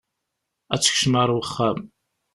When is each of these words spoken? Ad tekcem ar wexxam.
Ad 0.73 0.79
tekcem 0.81 1.13
ar 1.21 1.29
wexxam. 1.35 1.79